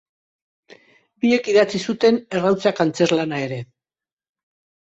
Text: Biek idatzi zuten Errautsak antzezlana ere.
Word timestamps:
Biek 1.25 1.49
idatzi 1.53 1.81
zuten 1.89 2.17
Errautsak 2.39 2.81
antzezlana 2.87 3.43
ere. 3.49 3.61